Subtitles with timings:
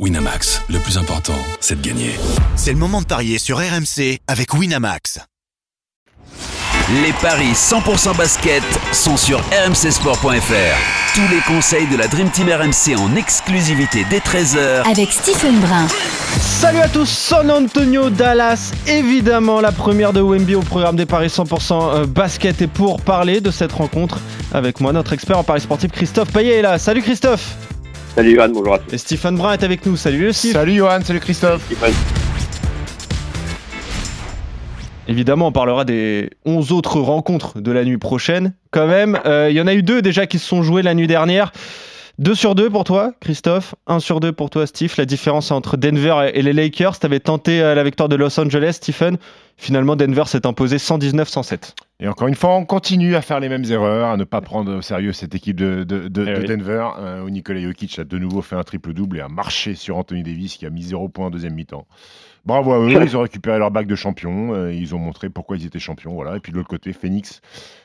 [0.00, 2.10] Winamax, le plus important, c'est de gagner.
[2.56, 5.20] C'est le moment de parier sur RMC avec Winamax.
[7.04, 11.14] Les paris 100% basket sont sur rmcsport.fr.
[11.14, 15.86] Tous les conseils de la Dream Team RMC en exclusivité dès 13h avec Stephen Brun.
[16.40, 21.28] Salut à tous, San Antonio, Dallas, évidemment la première de Wemby au programme des paris
[21.28, 22.60] 100% euh, basket.
[22.62, 24.18] Et pour parler de cette rencontre
[24.52, 26.80] avec moi, notre expert en paris sportif Christophe Payet est là.
[26.80, 27.56] Salut Christophe
[28.14, 28.94] Salut Johan, bonjour à tous.
[28.94, 29.96] Et Stephen Brun est avec nous.
[29.96, 30.52] Salut Steve.
[30.52, 31.68] Salut Johan, salut Christophe.
[35.08, 38.54] Évidemment, on parlera des 11 autres rencontres de la nuit prochaine.
[38.70, 40.94] Quand même, euh, il y en a eu deux déjà qui se sont jouées la
[40.94, 41.50] nuit dernière.
[42.18, 43.74] 2 sur 2 pour toi, Christophe.
[43.88, 44.94] 1 sur 2 pour toi, Steve.
[44.96, 47.00] La différence entre Denver et les Lakers.
[47.00, 49.18] Tu avais tenté euh, la victoire de Los Angeles, Stephen.
[49.56, 51.74] Finalement, Denver s'est imposé 119-107.
[51.98, 54.76] Et encore une fois, on continue à faire les mêmes erreurs, à ne pas prendre
[54.76, 56.46] au sérieux cette équipe de, de, de, Eh de oui.
[56.46, 59.96] Denver, euh, où Nikola Jokic a de nouveau fait un triple-double et a marché sur
[59.96, 61.86] Anthony Davis qui a mis 0 points en deuxième mi-temps.
[62.46, 65.56] Bravo à eux, ils ont récupéré leur bac de champion, euh, ils ont montré pourquoi
[65.56, 66.12] ils étaient champions.
[66.14, 66.36] Voilà.
[66.36, 67.40] Et puis de l'autre côté, Phoenix,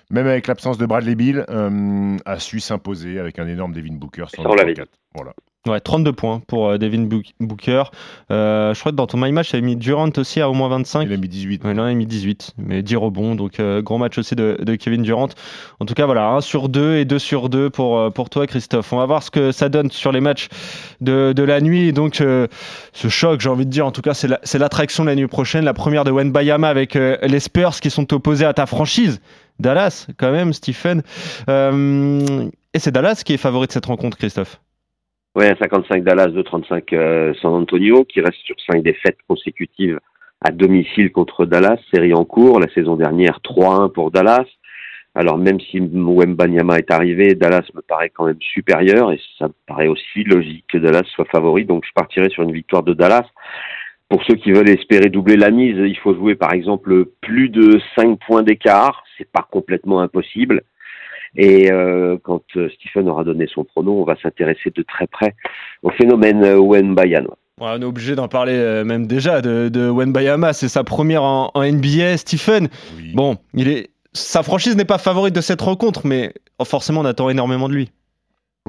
[0.10, 4.26] même avec l'absence de Bradley Bill, euh, a su s'imposer avec un énorme Devin Booker.
[4.38, 4.90] On l'avait 104.
[5.16, 5.34] Voilà.
[5.68, 7.84] Ouais, 32 points pour euh, Devin Book- Booker.
[8.32, 10.70] Euh, je crois que dans ton My Match, tu mis Durant aussi à au moins
[10.70, 11.04] 25.
[11.04, 11.66] Il a mis 18.
[11.66, 14.76] Ouais, il a mis 18, mais 10 rebonds, donc euh, gros match aussi de, de
[14.76, 15.28] Kevin Durant.
[15.82, 18.48] En tout cas, voilà, 1 sur 2 et 2 sur 2 pour, euh, pour toi,
[18.48, 18.94] Christophe.
[18.94, 20.48] On va voir ce que ça donne sur les matchs
[21.02, 21.90] de, de la nuit.
[21.90, 22.48] Et donc, euh,
[22.94, 25.28] ce choc, j'ai envie de dire, en tout cas, c'est la- l'attraction de la nuit
[25.28, 25.66] prochaine.
[25.66, 29.20] La première de Bayama avec les Spurs qui sont opposés à ta franchise.
[29.60, 31.04] Dallas, quand même, Stephen.
[31.50, 34.62] Et c'est Dallas qui est favori de cette rencontre, Christophe.
[35.36, 40.00] Ouais, 55 Dallas, 2,35 euh, San Antonio, qui reste sur 5 défaites consécutives
[40.42, 42.60] à domicile contre Dallas, série en cours.
[42.60, 44.46] La saison dernière, 3-1 pour Dallas.
[45.16, 49.54] Alors même si Wembanyama est arrivé, Dallas me paraît quand même supérieur et ça me
[49.68, 51.66] paraît aussi logique que Dallas soit favori.
[51.66, 53.26] Donc je partirai sur une victoire de Dallas.
[54.08, 57.80] Pour ceux qui veulent espérer doubler la mise, il faut jouer par exemple plus de
[57.96, 59.04] 5 points d'écart.
[59.18, 60.64] C'est pas complètement impossible.
[61.36, 65.36] Et euh, quand euh, Stephen aura donné son pronom, on va s'intéresser de très près
[65.84, 67.36] au phénomène euh, Wembanyama.
[67.60, 70.54] Ouais, on est obligé d'en parler euh, même déjà de, de Wembayama.
[70.54, 72.70] C'est sa première en, en NBA, Stephen.
[72.98, 73.12] Oui.
[73.14, 77.06] Bon, il est, sa franchise n'est pas favorite de cette rencontre, mais oh, forcément, on
[77.06, 77.92] attend énormément de lui.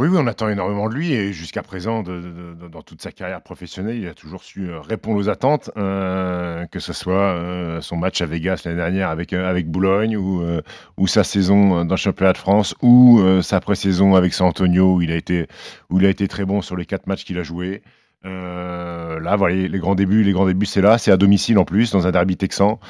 [0.01, 3.99] Oui, oui, on attend énormément de lui et jusqu'à présent, dans toute sa carrière professionnelle,
[3.99, 8.23] il a toujours su euh, répondre aux attentes, euh, que ce soit euh, son match
[8.23, 12.75] à Vegas l'année dernière avec, avec Boulogne ou, sa saison dans le championnat de France
[12.81, 15.47] ou sa pré-saison avec San Antonio où il a été,
[15.91, 17.83] où il a été très bon sur les quatre matchs qu'il a joués.
[18.25, 21.93] Là, voilà, les, grands débuts, les grands débuts, c'est là, c'est à domicile en plus,
[21.93, 22.81] dans un derby texan.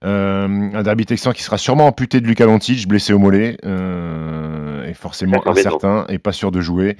[0.00, 3.58] Un derby texan qui sera sûrement amputé de Luka Doncic, blessé au mollet,
[4.94, 6.96] forcément incertain et pas sûr de jouer.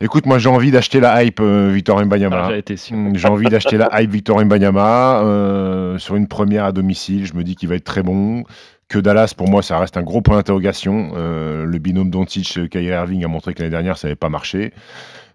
[0.00, 2.44] Écoute, moi j'ai envie d'acheter la hype euh, Victor Mbanyama.
[2.44, 2.96] Ah, j'ai été sûr.
[2.96, 7.24] Mm, J'ai envie d'acheter la hype Victor Mbanyama euh, sur une première à domicile.
[7.24, 8.44] Je me dis qu'il va être très bon.
[8.88, 11.12] Que Dallas, pour moi, ça reste un gros point d'interrogation.
[11.16, 14.72] Euh, le binôme Doncic-Kyrie Irving a montré que l'année dernière, ça n'avait pas marché.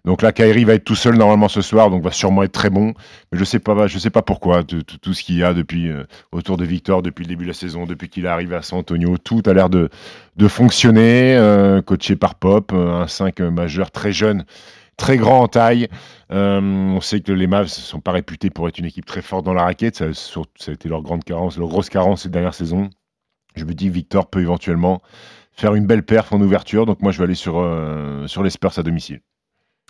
[0.04, 2.70] Donc là, Kyrie va être tout seul normalement ce soir, donc va sûrement être très
[2.70, 2.92] bon.
[3.30, 3.60] Mais je sais
[3.98, 4.64] sais pas pourquoi.
[4.64, 7.54] Tout, ce qu'il y a depuis euh, autour de Victor depuis le début de la
[7.54, 9.88] saison, depuis qu'il est arrivé à San Antonio, tout a l'air de,
[10.48, 11.36] fonctionner.
[11.36, 14.44] euh, coaché par Pop, euh, un 5 majeur très jeune,
[14.96, 15.88] très grand en taille.
[16.30, 19.44] On sait que les Mavs ne sont pas réputés pour être une équipe très forte
[19.44, 19.96] dans la raquette.
[19.96, 22.90] Ça, a été leur grande carence, leur grosse carence ces dernières saisons.
[23.54, 25.00] Je me dis que Victor peut éventuellement
[25.52, 26.86] faire une belle perf en ouverture.
[26.86, 29.20] Donc moi, je vais aller sur les Spurs à domicile.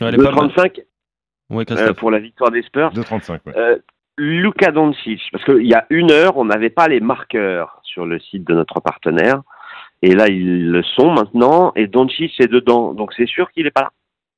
[0.00, 0.48] Ouais, elle est pas mal.
[0.48, 0.82] 2,35
[1.50, 2.92] Ouais, euh, pour la victoire des Spurs.
[2.94, 3.40] 2,35.
[3.46, 3.52] Ouais.
[3.56, 3.78] Euh,
[4.18, 8.18] Luka Doncic, parce qu'il y a une heure, on n'avait pas les marqueurs sur le
[8.20, 9.42] site de notre partenaire.
[10.02, 11.72] Et là, ils le sont maintenant.
[11.76, 12.94] Et Doncic est dedans.
[12.94, 13.90] Donc c'est sûr qu'il n'est pas là.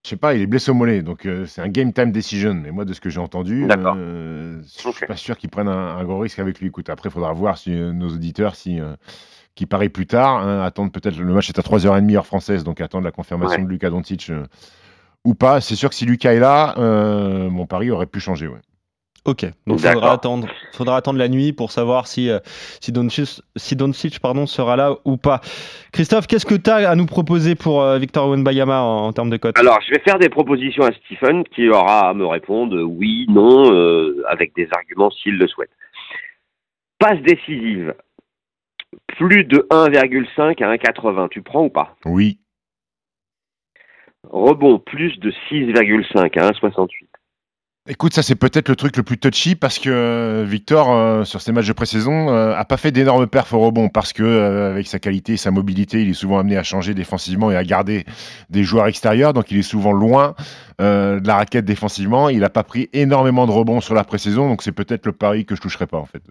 [0.05, 2.53] Je sais pas, il est blessé au mollet, donc euh, c'est un game time decision.
[2.53, 4.97] Mais moi, de ce que j'ai entendu, euh, je Ok.
[4.97, 6.67] suis pas sûr qu'ils prennent un, un gros risque avec lui.
[6.67, 8.97] Écoute, après, il faudra voir si euh, nos auditeurs, si euh,
[9.55, 12.83] qui paraît plus tard, hein, attendent peut-être le match est à 3h30 heure française, donc
[12.83, 13.65] attendre la confirmation Ouais.
[13.65, 14.45] de Lucas Doncic euh,
[15.25, 15.61] ou pas.
[15.61, 18.49] C'est sûr que si Lucas est là, euh, mon pari aurait pu changer.
[18.49, 18.61] Ouais.
[19.27, 22.41] Ok, donc faudra attendre, faudra attendre la nuit pour savoir si, euh,
[22.83, 25.41] si Doncic, si Doncic, pardon, sera là ou pas.
[25.93, 29.31] Christophe, qu'est-ce que tu as à nous proposer pour euh, Victor Wembanyama en, en termes
[29.31, 29.59] de cote?
[29.59, 33.73] Alors, je vais faire des propositions à Stephen qui aura à me répondre oui, non,
[33.73, 35.71] euh, avec des arguments s'il le souhaite.
[36.99, 37.95] Passe décisive.
[39.17, 41.29] Plus de 1,5 à 1,80.
[41.31, 41.97] Tu prends ou pas?
[42.05, 42.41] Oui,
[44.31, 46.89] Rebond plus de 6,5 à 1,68.
[47.87, 51.43] Écoute, ça c'est peut-être le truc le plus touchy parce que euh, Victor, euh, sur
[51.43, 54.71] ses matchs de pré-saison, euh, a pas fait d'énormes perfs au rebond parce que euh,
[54.71, 57.63] avec sa qualité et sa mobilité, il est souvent amené à changer défensivement et à
[57.63, 58.05] garder
[58.49, 60.35] des joueurs extérieurs, donc il est souvent loin
[60.79, 62.31] de la raquette défensivement.
[62.31, 65.45] Il n'a pas pris énormément de rebonds sur la pré-saison, donc c'est peut-être le pari
[65.45, 66.23] que je toucherai pas en fait.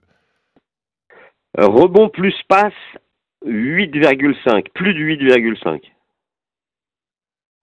[1.56, 2.74] Rebond plus passe
[3.46, 5.82] 8,5, plus de 8,5.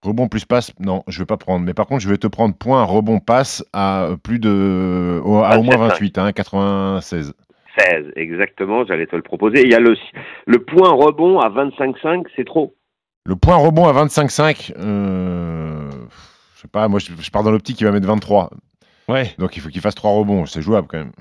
[0.02, 1.64] Rebond plus passe, non, je vais pas prendre.
[1.64, 5.58] Mais par contre, je vais te prendre point rebond passe à plus de au- à
[5.58, 7.34] au moins 28, hein, 96.
[7.78, 9.60] 16, exactement, j'allais te le proposer.
[9.62, 9.94] Il y a le,
[10.46, 12.74] le point rebond à 25,5, c'est trop.
[13.26, 15.90] Le point rebond à 25,5, euh,
[16.56, 18.50] je sais pas, moi je, je pars dans l'optique qui va mettre 23.
[19.08, 19.34] Ouais.
[19.38, 21.12] Donc il faut qu'il fasse 3 rebonds, c'est jouable quand même.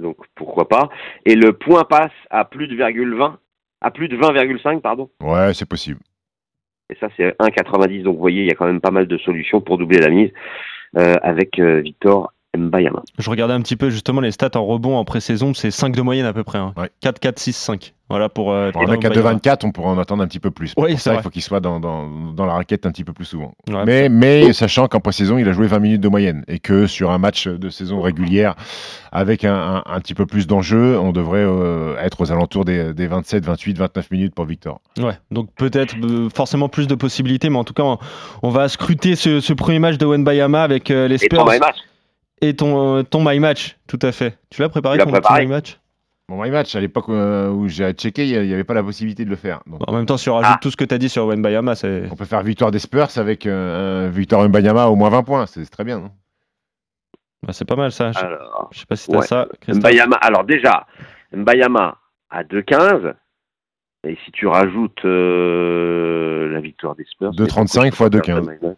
[0.00, 0.88] Donc pourquoi pas.
[1.26, 3.38] Et le point passe à plus de 20,
[3.80, 5.10] à plus de 20,5, pardon.
[5.20, 6.00] Ouais, c'est possible.
[6.94, 8.02] Et ça, c'est 1,90.
[8.02, 10.10] Donc vous voyez, il y a quand même pas mal de solutions pour doubler la
[10.10, 10.30] mise
[10.96, 13.02] euh, avec euh, Victor Mbayama.
[13.18, 16.02] Je regardais un petit peu justement les stats en rebond en pré-saison, c'est 5 de
[16.02, 16.58] moyenne à peu près.
[16.58, 16.72] hein.
[16.76, 16.90] Ouais.
[17.00, 17.94] 4, 4, 6, 5.
[18.10, 18.52] Voilà pour.
[18.52, 19.34] euh, Pour un mec à Mbayama.
[19.38, 20.74] 2,24, on pourrait en attendre un petit peu plus.
[20.76, 21.20] Oui, ça, vrai.
[21.20, 23.52] il faut qu'il soit dans, dans, dans la raquette un petit peu plus souvent.
[23.68, 26.86] Ouais, mais mais sachant qu'en pré-saison, il a joué 20 minutes de moyenne et que
[26.86, 28.54] sur un match de saison régulière
[29.10, 32.92] avec un, un- un petit peu plus d'enjeu, on devrait euh, être aux alentours des,
[32.92, 34.80] des 27, 28, 29 minutes pour Victor.
[34.98, 37.98] Ouais, donc peut-être euh, forcément plus de possibilités, mais en tout cas, on,
[38.42, 41.46] on va scruter ce, ce premier match de Wenbayama avec euh, les Spurs
[42.40, 44.38] et ton, euh, ton My Match, tout à fait.
[44.50, 45.40] Tu l'as préparé l'ai ton, préparé.
[45.42, 45.80] ton My Match?
[46.30, 49.26] Mon my match, à l'époque euh, où j'ai checké, il n'y avait pas la possibilité
[49.26, 49.60] de le faire.
[49.66, 50.58] Donc, En même temps, si on rajoute Ah.
[50.62, 52.08] tout ce que tu as dit sur Wenbayama, c'est.
[52.10, 55.44] on peut faire victoire des Spurs avec euh, un Victor Mbanyama au moins 20 points.
[55.46, 55.98] C'est très bien.
[56.00, 56.10] non?
[57.46, 58.12] Bah, c'est pas mal ça.
[58.12, 59.26] Je, Alors, je sais pas si t'as ouais.
[59.26, 59.48] ça.
[59.68, 60.86] Mbayama, alors déjà,
[61.34, 61.98] Mbayama
[62.30, 63.12] à 2,15.
[64.06, 67.32] Et si tu rajoutes euh, la victoire des Spurs.
[67.32, 68.76] 2,35 mais pourquoi je peux fois pas faire 2,15.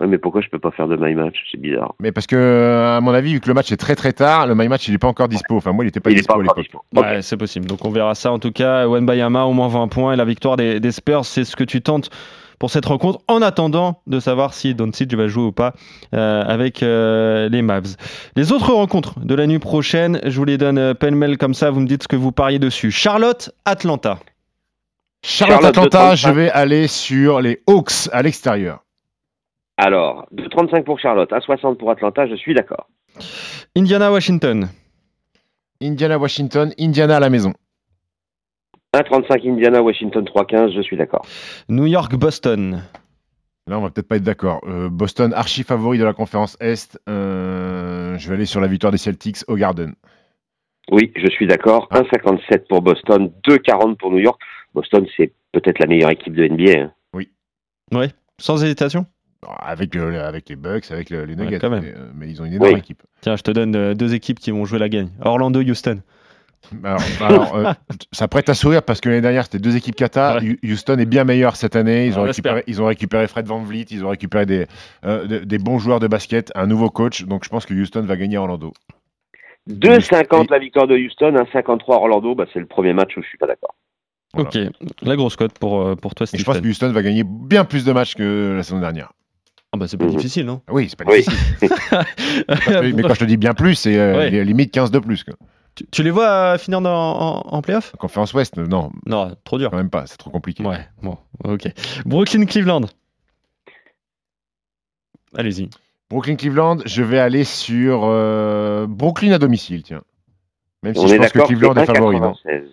[0.00, 1.36] Ouais, mais pourquoi je peux pas faire de my match?
[1.50, 1.94] C'est bizarre.
[2.00, 4.54] Mais parce que, à mon avis, vu que le match est très très tard, le
[4.54, 5.56] my match il n'est pas encore dispo.
[5.56, 6.82] Enfin, moi, il n'était pas Il est dispo pas à l'époque.
[6.94, 7.66] Ouais, c'est possible.
[7.66, 8.86] Donc on verra ça en tout cas.
[8.88, 11.82] Wenbayama au moins 20 points et la victoire des, des Spurs, c'est ce que tu
[11.82, 12.10] tentes
[12.60, 15.72] pour cette rencontre en attendant de savoir si Doncic va jouer ou pas
[16.14, 17.96] euh, avec euh, les Mavs.
[18.36, 21.70] Les autres rencontres de la nuit prochaine, je vous les donne euh, pêle-mêle comme ça,
[21.70, 22.90] vous me dites ce que vous pariez dessus.
[22.90, 24.18] Charlotte, Atlanta.
[25.24, 26.16] Charlotte Charlotte Atlanta, 2,35.
[26.16, 28.84] je vais aller sur les Hawks à l'extérieur.
[29.82, 32.90] Alors, 2,35 pour Charlotte, à 60 pour Atlanta, je suis d'accord.
[33.74, 34.68] Indiana, Washington.
[35.80, 37.54] Indiana, Washington, Indiana à la maison.
[38.94, 41.24] 1,35 Indiana, Washington 3,15, je suis d'accord.
[41.70, 42.82] New York, Boston.
[43.68, 44.60] Là, on va peut-être pas être d'accord.
[44.68, 47.00] Euh, Boston, archi favori de la conférence Est.
[47.08, 49.94] Euh, je vais aller sur la victoire des Celtics au Garden.
[50.90, 51.88] Oui, je suis d'accord.
[51.90, 52.02] Ah.
[52.02, 54.38] 1,57 pour Boston, 2,40 pour New York.
[54.74, 56.80] Boston, c'est peut-être la meilleure équipe de NBA.
[56.80, 56.92] hein.
[57.92, 59.06] Ouais, sans hésitation?
[59.60, 61.58] Avec, le- avec les Bucks, avec le- les Nuggets.
[61.58, 61.82] quand même.
[61.82, 62.78] mais, euh, mais ils ont une énorme Oui.
[62.78, 63.02] équipe.
[63.22, 65.08] Tiens, je te donne euh, deux équipes qui vont jouer la gagne.
[65.22, 66.00] Orlando, Houston.
[66.84, 67.72] Alors, alors, euh,
[68.12, 70.42] ça prête à sourire parce que l'année dernière, c'était deux équipes Qatar.
[70.42, 70.58] Ouais.
[70.62, 72.06] Houston est bien meilleur cette année.
[72.06, 74.66] Ils ont, On récupéré, ils ont récupéré Fred Van Vliet, ils ont récupéré des,
[75.06, 77.24] euh, de- des bons joueurs de basket, un nouveau coach.
[77.24, 78.74] Donc, je pense que Houston va gagner à Orlando.
[79.68, 83.38] 2,50 la victoire de Houston, 1,53 Orlando, bah, c'est le premier match où je suis
[83.38, 83.74] pas d'accord.
[84.34, 84.48] Voilà.
[84.48, 84.58] Ok,
[85.02, 86.62] la grosse cote pour, pour toi, Et je pense Stephen.
[86.62, 89.12] que Houston va gagner bien plus de matchs que la saison dernière.
[89.72, 90.16] Ah bah c'est pas Mhm.
[90.16, 91.18] difficile, non Oui, c'est pas Oui.
[91.22, 91.68] difficile.
[92.96, 94.30] Mais quand je te dis bien plus, c'est euh, Ouais.
[94.30, 95.22] li- limite 15 de plus.
[95.24, 95.34] Quoi.
[95.76, 97.94] tu, tu les vois euh, finir dans- en, en playoff?
[97.98, 99.70] Conférence Ouest, euh, non, Non, trop dur.
[99.70, 100.64] quand même pas, c'est trop compliqué.
[100.64, 101.68] Ouais, bon, ok.
[102.04, 102.82] Brooklyn, Cleveland.
[105.36, 105.70] Allez-y.
[106.08, 110.02] Brooklyn Cleveland, je vais aller sur euh, Brooklyn à domicile, tiens.
[110.82, 112.64] Même si On je est pense que Cleveland est favori, non 1,96.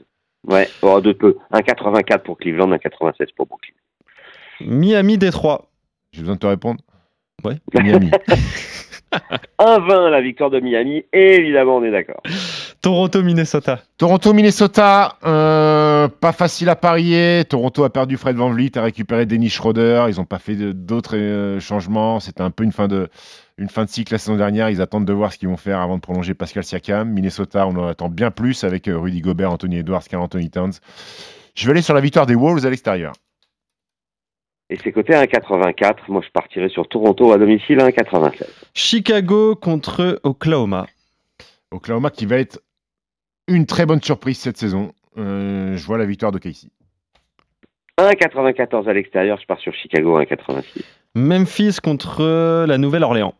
[0.47, 1.37] Ouais, oh, de peu.
[1.51, 3.73] 1,84 pour Cleveland, 1,96 pour Brooklyn.
[4.61, 5.69] Miami, Détroit.
[6.13, 6.81] J'ai besoin de te répondre
[7.43, 7.57] Ouais.
[7.73, 8.11] Miami.
[9.59, 12.21] 1,20 la victoire de Miami, et évidemment, on est d'accord.
[12.81, 13.79] Toronto, Minnesota.
[13.97, 17.43] Toronto, Minnesota, euh, pas facile à parier.
[17.47, 20.05] Toronto a perdu Fred Van Vliet, a récupéré Dennis Schroeder.
[20.09, 22.19] Ils n'ont pas fait d'autres euh, changements.
[22.19, 23.07] C'était un peu une fin, de,
[23.57, 24.69] une fin de cycle la saison dernière.
[24.69, 27.09] Ils attendent de voir ce qu'ils vont faire avant de prolonger Pascal Siakam.
[27.09, 30.73] Minnesota, on en attend bien plus avec euh, Rudy Gobert, Anthony Edwards, Carl Anthony Towns.
[31.55, 33.13] Je vais aller sur la victoire des Wolves à l'extérieur.
[34.69, 35.95] Et c'est coté à 1,84.
[36.09, 38.45] Moi, je partirai sur Toronto à domicile à 1,96.
[38.73, 40.87] Chicago contre Oklahoma.
[41.71, 42.59] Oklahoma qui va être
[43.47, 44.91] une très bonne surprise cette saison.
[45.17, 46.67] Euh, je vois la victoire de Casey.
[47.97, 50.83] 1,94 à l'extérieur, je pars sur Chicago à 1,86.
[51.15, 53.33] Memphis contre la Nouvelle-Orléans.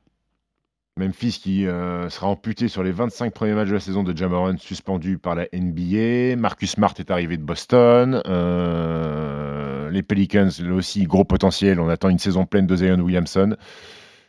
[0.98, 4.58] Memphis qui euh, sera amputé sur les 25 premiers matchs de la saison de Jamoran,
[4.58, 6.36] suspendu par la NBA.
[6.38, 8.22] Marcus Smart est arrivé de Boston.
[8.26, 9.57] Euh,
[9.90, 11.80] les Pelicans, là aussi, gros potentiel.
[11.80, 13.56] On attend une saison pleine de Zion Williamson.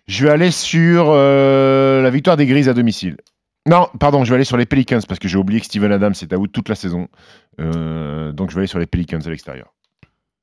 [0.07, 3.17] Je vais aller sur euh, la victoire des Grises à domicile.
[3.69, 6.15] Non, pardon, je vais aller sur les Pelicans parce que j'ai oublié que Steven Adams
[6.23, 7.09] est à out toute la saison.
[7.61, 9.75] Euh, donc je vais aller sur les Pelicans à l'extérieur.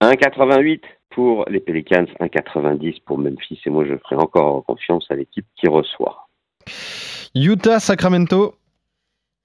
[0.02, 3.60] 1,88 pour les Pelicans, 1,90 pour Memphis.
[3.66, 6.28] Et moi, je ferai encore confiance à l'équipe qui reçoit.
[7.34, 8.56] Utah, Sacramento.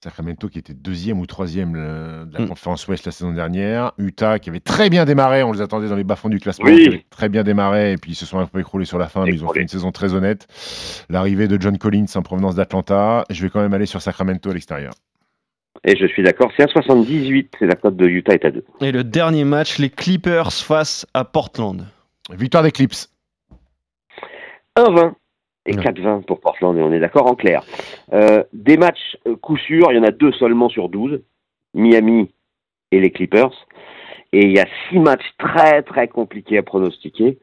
[0.04, 2.49] Sacramento qui était deuxième ou troisième de la Mm.
[2.49, 3.92] conférence Ouest la saison dernière.
[3.99, 6.83] Utah qui avait très bien démarré, on les attendait dans les bas-fonds du classement, Oui.
[6.83, 9.09] qui avait très bien démarré et puis ils se sont un peu écroulés sur la
[9.09, 10.47] fin, mais ils ont fait une saison très honnête.
[11.11, 14.54] L'arrivée de John Collins en provenance d'Atlanta, je vais quand même aller sur Sacramento à
[14.54, 14.95] l'extérieur.
[15.85, 18.64] Et je suis d'accord, c'est à 78, c'est la cote de Utah est à 2.
[18.80, 21.87] Et le dernier match, les Clippers face à Portland.
[22.33, 22.95] Victoire des Clips.
[24.76, 25.12] 1,20
[25.71, 25.83] et Non.
[25.83, 27.62] 4,20 pour Portland, et on est d'accord en clair.
[28.12, 31.21] Euh, des matchs euh, coup sûr, il y en a deux seulement sur 12,
[31.75, 32.31] Miami
[32.91, 33.53] et les Clippers.
[34.33, 37.39] Et il y a six matchs très très compliqués à pronostiquer.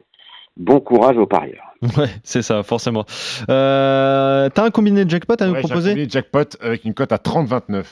[0.55, 1.63] Bon courage aux parieurs.
[1.98, 3.05] Ouais, c'est ça, forcément.
[3.50, 7.17] Euh, T'as un combiné de jackpot à nous proposer appelé jackpot avec une cote à
[7.17, 7.86] 30-29.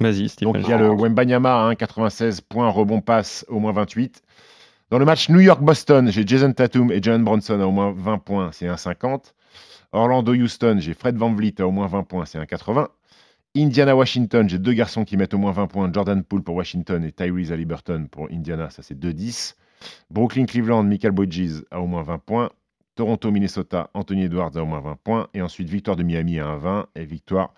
[0.00, 0.28] Vas-y.
[0.42, 4.22] Donc il y a le Wembanyama à 1,96 points, rebond passe au moins 28.
[4.90, 8.18] Dans le match New York-Boston, j'ai Jason Tatum et Jalen Bronson à au moins 20
[8.18, 9.32] points, c'est 1,50.
[9.92, 12.88] Orlando-Houston, j'ai Fred Van Vliet à au moins 20 points, c'est 1,80.
[13.54, 17.12] Indiana-Washington, j'ai deux garçons qui mettent au moins 20 points, Jordan Poole pour Washington et
[17.12, 19.54] Tyrese Haliburton pour Indiana, ça c'est 2,10.
[20.10, 22.50] Brooklyn-Cleveland, Michael Bridges à au moins 20 points.
[22.94, 25.28] Toronto-Minnesota, Anthony Edwards à au moins 20 points.
[25.34, 27.54] Et ensuite, victoire de Miami à 1,20 et victoire.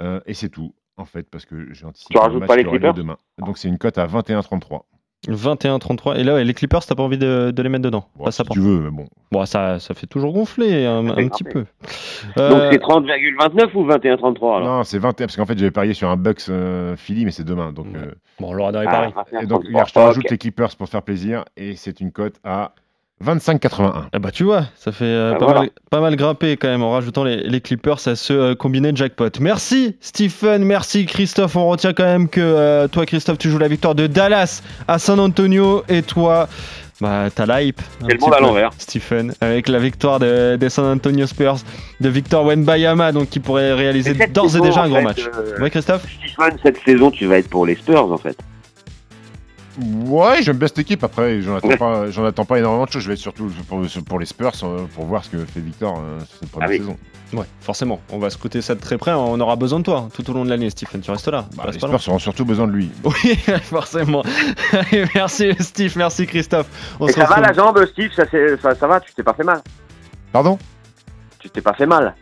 [0.00, 2.94] euh, et c'est tout, en fait, parce que j'ai anticipé Tu rajoutes pas les Clippers?
[2.94, 3.16] demain.
[3.38, 4.82] Donc c'est une cote à 21-33.
[5.26, 6.18] 21-33.
[6.18, 8.42] Et là, ouais, les Clippers, t'as pas envie de, de les mettre dedans ça si
[8.50, 9.06] tu veux, mais bon.
[9.32, 11.60] Bon, ça, ça fait toujours gonfler un, fait un petit peu.
[11.60, 11.66] Donc
[12.38, 16.08] Euh, c'est 30,29 ou 21,33 alors Non, c'est 21, parce qu'en fait, j'avais parié sur
[16.08, 17.72] un Bucks euh, Philly, mais c'est demain.
[17.72, 17.98] Donc, Ouais.
[17.98, 19.12] euh, bon, on l'aura dans les Ah, paris.
[19.32, 19.42] 21,33.
[19.42, 22.12] et donc hier, je te rajoute les Clippers pour te faire plaisir, et c'est une
[22.12, 22.72] cote à
[23.24, 23.92] 25,81.
[24.12, 25.60] Ah bah tu vois, ça fait euh, Ah, pas, voilà.
[25.60, 28.92] mal, pas mal grimper quand même en rajoutant les, les Clippers à ce euh, combiné
[28.94, 29.28] jackpot.
[29.40, 31.56] Merci Stephen, merci Christophe.
[31.56, 34.98] On retient quand même que euh, toi Christophe tu joues la victoire de Dallas à
[35.00, 36.48] San Antonio et toi
[37.00, 37.80] bah t'as l'hype.
[38.02, 38.70] un C'est le monde à l'envers.
[38.78, 41.56] Stephen avec la victoire de- des San Antonio Spurs
[42.00, 45.24] de Victor Wenbayama donc qui pourrait réaliser d'ores et déjà un grand match.
[45.36, 46.04] euh, Ouais Christophe?
[46.32, 48.36] Stephen, cette saison, tu vas être pour les Spurs en fait.
[50.06, 51.04] Ouais, j'aime bien cette équipe.
[51.04, 53.02] Après, j'en attends, pas, j'en attends pas énormément de choses.
[53.02, 55.98] Je vais être surtout pour, pour les Spurs euh, pour voir ce que fait Victor
[55.98, 56.78] euh, sur cette première Ah oui.
[56.78, 56.96] saison.
[57.34, 58.00] Ouais, forcément.
[58.10, 59.12] On va scruter ça de très près.
[59.12, 61.00] On aura besoin de toi tout au long de l'année Stephen.
[61.00, 61.46] Tu restes là.
[61.50, 61.72] Tu Bah, les.
[61.74, 62.90] Spurs auront surtout besoin de lui.
[63.04, 64.22] Oui, forcément.
[64.72, 66.66] Allez, merci Steve, merci Christophe.
[66.98, 68.10] On Et ça va la jambe, Steve?
[68.16, 68.98] Ça, c'est- ça, ça va?
[69.00, 69.60] Tu t'es pas fait mal
[70.32, 70.58] Pardon?
[71.38, 72.14] Tu t'es pas fait mal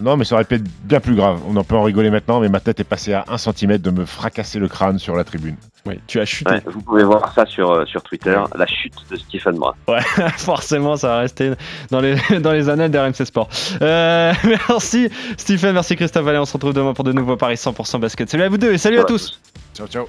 [0.00, 1.40] Non, mais ça aurait pu être bien plus grave.
[1.46, 3.90] On en peut en rigoler maintenant, mais ma tête est passée à 1 cm de
[3.90, 5.56] me fracasser le crâne sur la tribune.
[5.86, 6.50] Oui, tu as chuté.
[6.50, 9.74] Ouais, Vous pouvez voir ça sur, euh, sur Twitter, la chute de Stephen Brun.
[10.38, 11.52] Forcément, ça va rester
[11.90, 13.48] dans les, dans les annales d'RMC Sport.
[13.82, 14.32] Euh,
[14.68, 16.26] merci Stephen, merci Christophe.
[16.26, 18.30] Allez, on se retrouve demain pour de nouveaux paris 100% basket.
[18.30, 19.40] Salut à vous deux et salut à tous.
[19.74, 20.06] Ciao, ciao.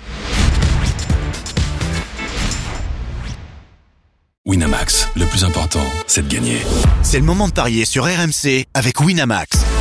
[4.45, 6.57] Winamax, le plus important, c'est de gagner.
[7.03, 9.80] C'est le moment de parier sur RMC avec Winamax.